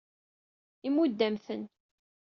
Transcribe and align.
Imudd-am-ten. 0.87 1.63